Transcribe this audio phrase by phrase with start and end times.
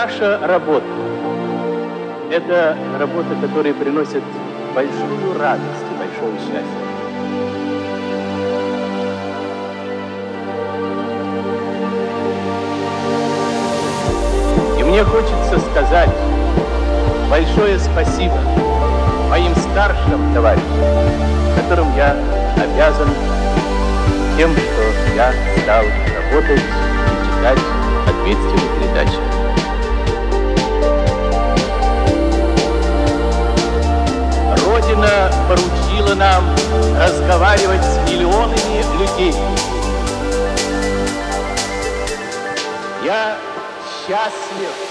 [0.00, 0.86] Наша работа–
[2.30, 4.22] это работа, которая приносит
[4.72, 6.62] большую радость и большое счастье.
[14.78, 16.10] И мне хочется сказать
[17.28, 18.38] большое спасибо
[19.28, 20.62] моим старшим товарищам,
[21.56, 22.16] которым я
[22.54, 23.08] обязан
[24.36, 25.82] тем, что я стал
[26.30, 27.58] работать и читать
[28.06, 29.37] ответственные передачи.
[34.88, 36.44] Родина поручила нам
[36.98, 39.34] разговаривать с миллионами людей.
[43.04, 43.36] Я
[44.06, 44.87] счастлив.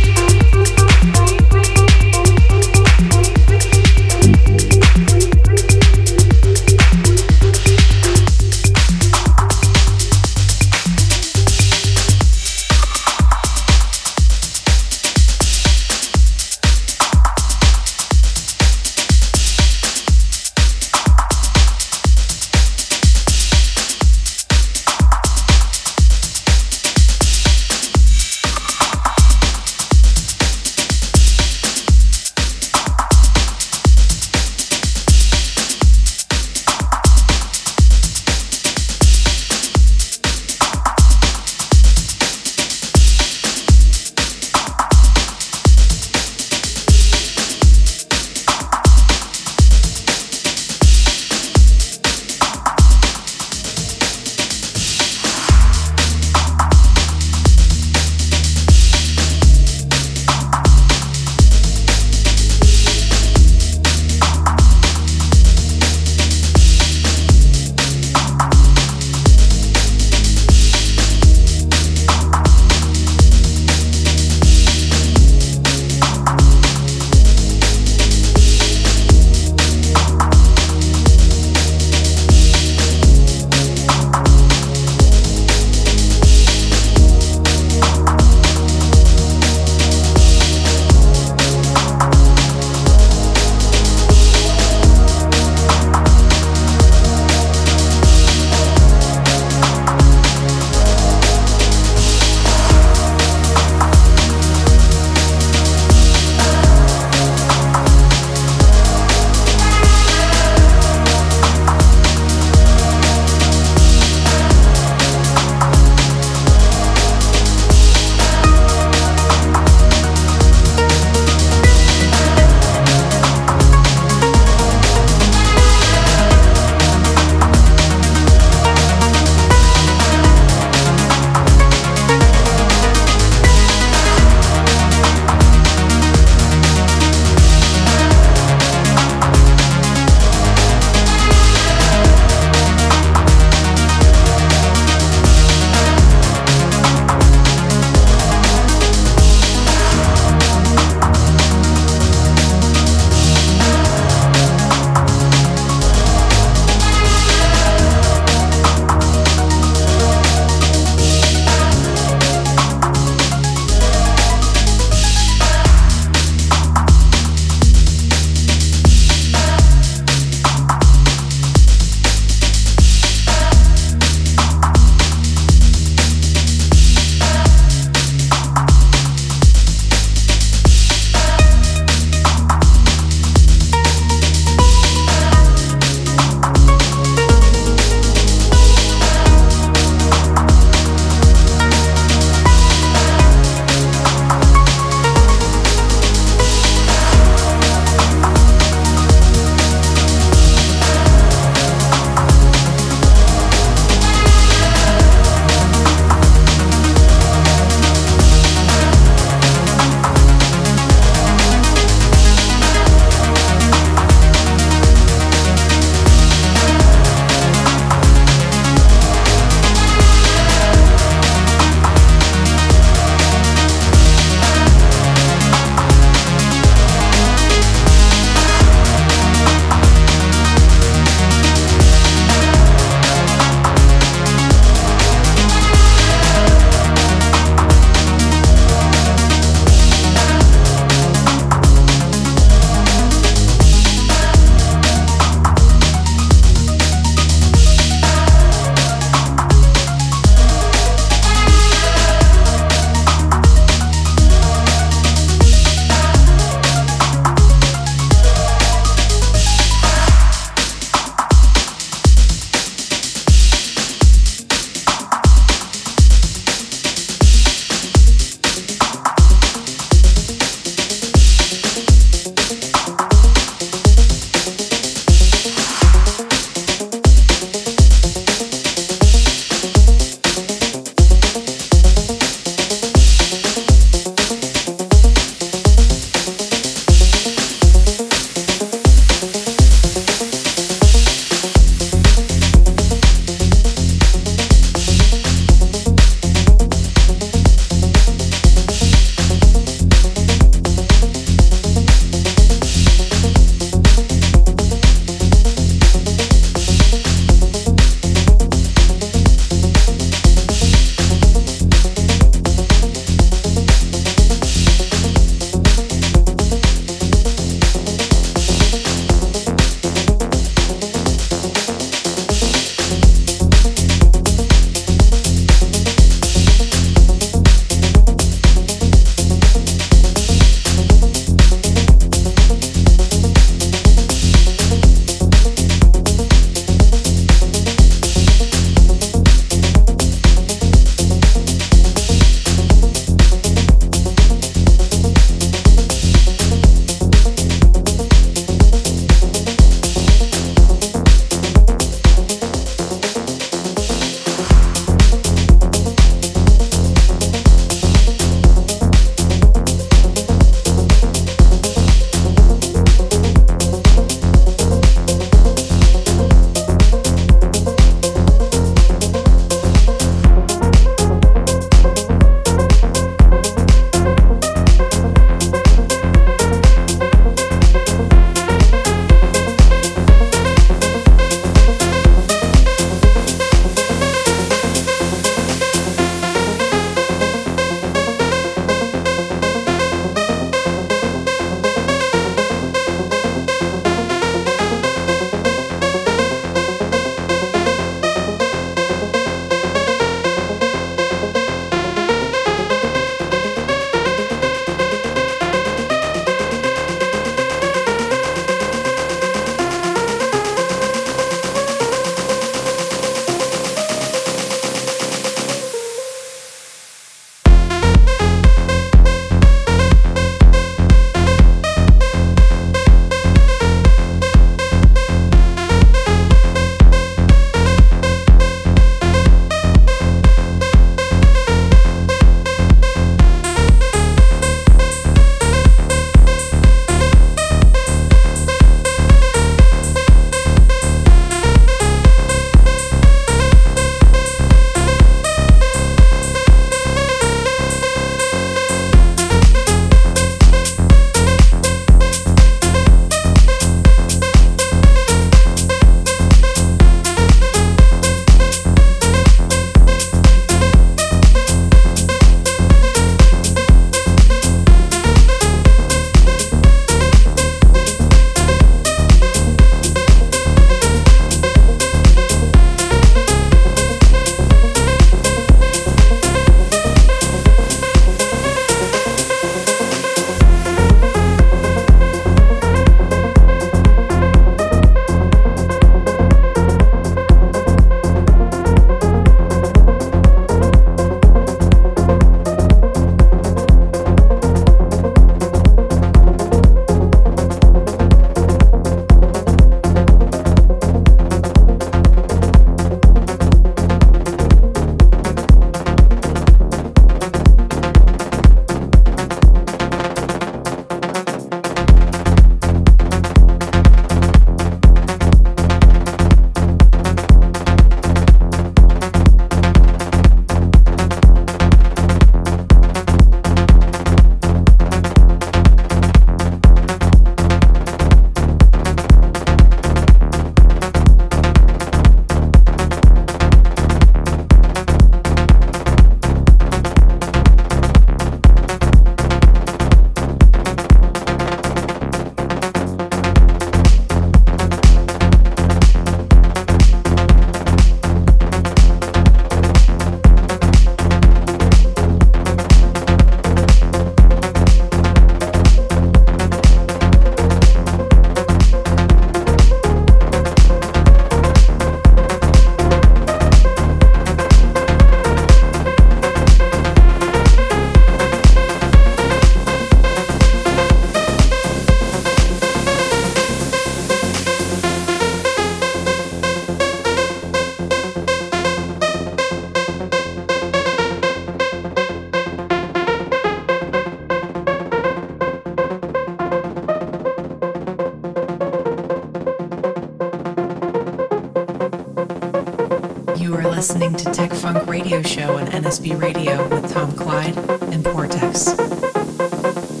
[595.23, 600.00] Show on NSB Radio with Tom Clyde and Portex.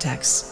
[0.00, 0.49] cortex.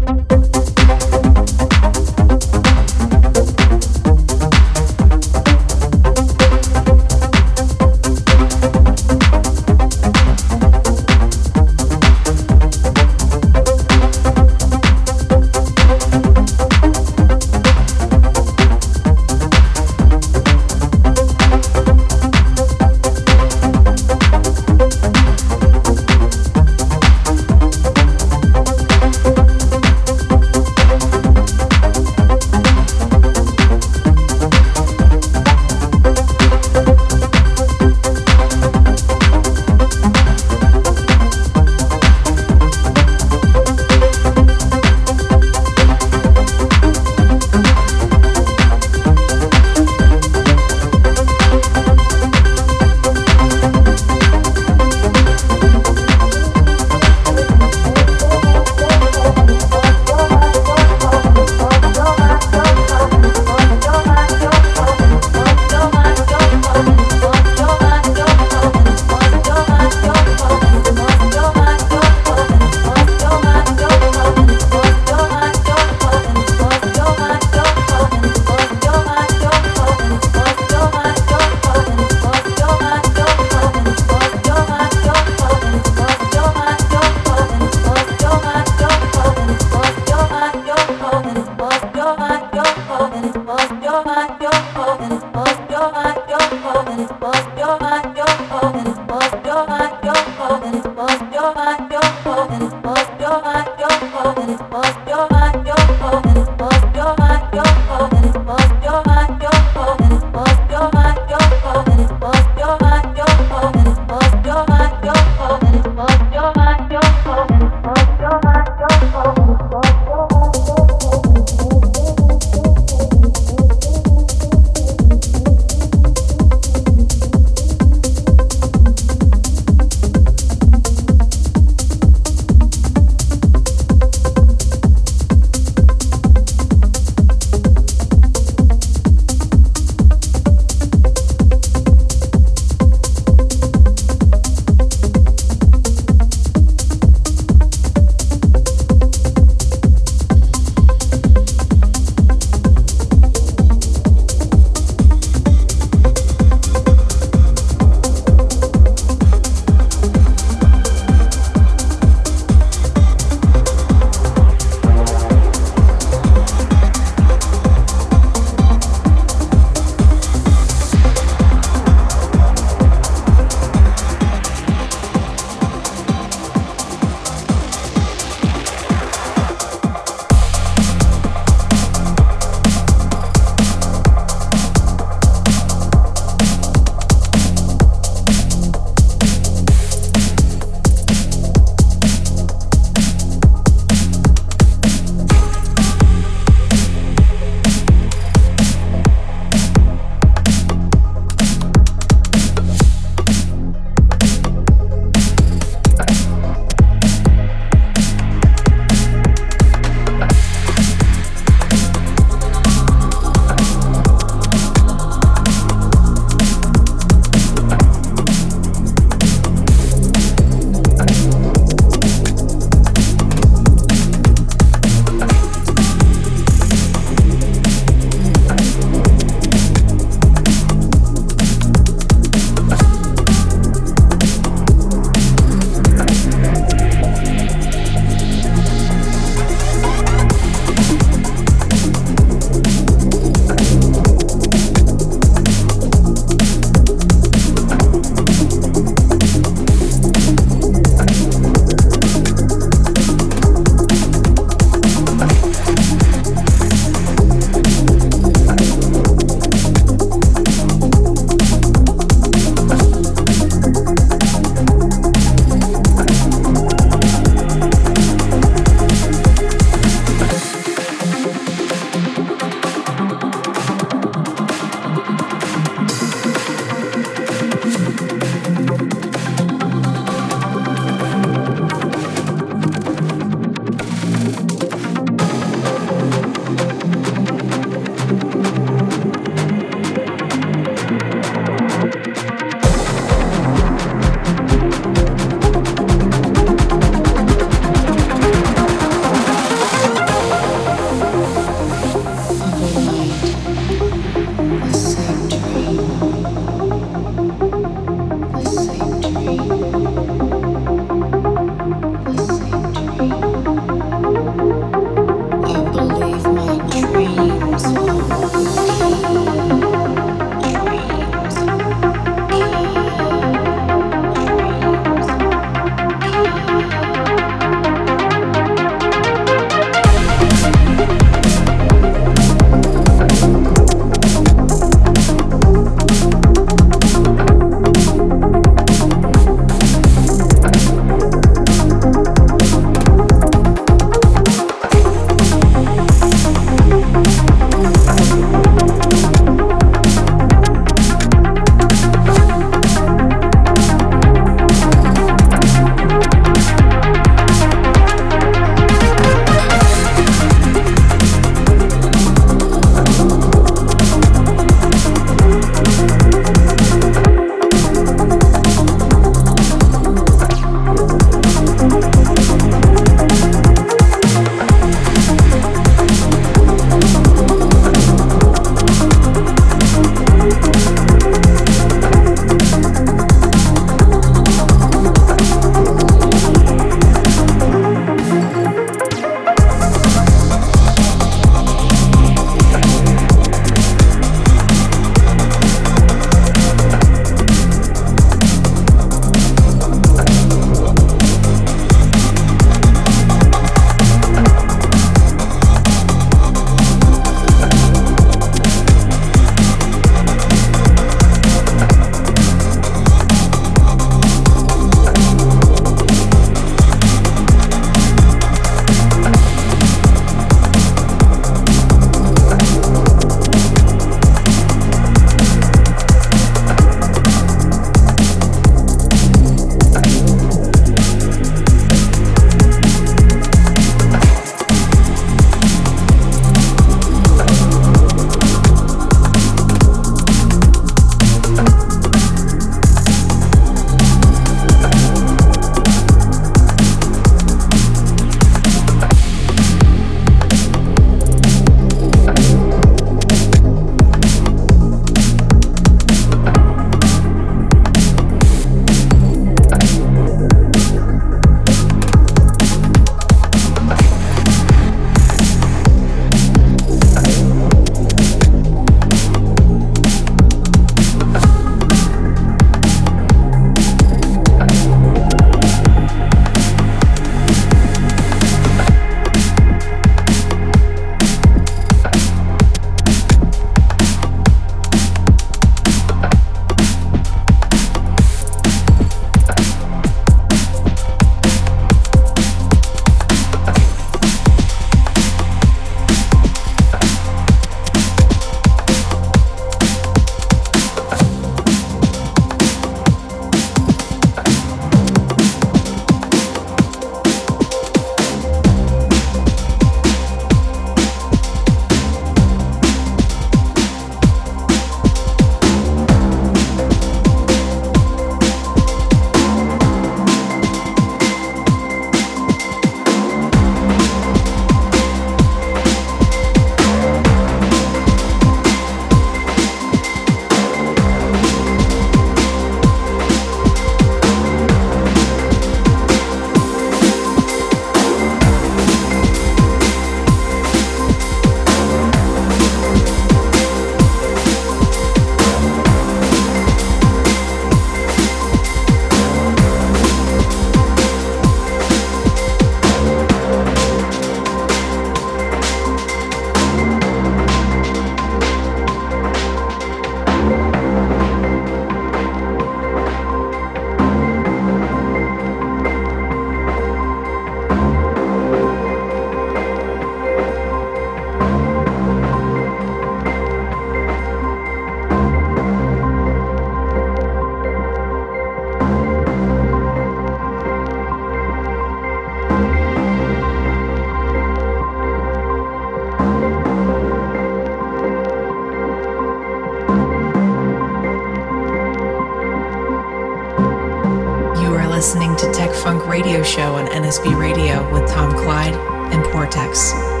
[594.81, 598.55] listening to Tech Funk Radio Show on NSB Radio with Tom Clyde
[598.91, 600.00] and Portex.